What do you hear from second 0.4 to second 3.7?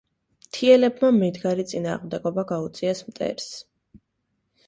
მთიელებმა მედგარი წინააღმდეგობა გაუწიეს მტერს.